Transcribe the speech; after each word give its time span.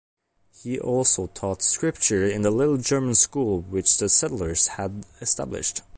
He 0.55 0.79
also 0.79 1.27
taught 1.27 1.61
Scripture 1.61 2.25
in 2.27 2.41
the 2.41 2.49
little 2.49 2.77
German 2.77 3.13
school 3.13 3.61
which 3.61 3.99
the 3.99 4.09
settlers 4.09 4.69
had 4.69 5.05
established. 5.21 5.83